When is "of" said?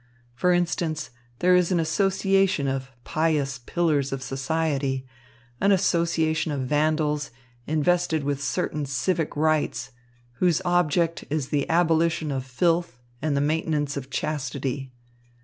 2.67-2.89, 4.11-4.23, 6.51-6.61, 12.31-12.43, 13.95-14.09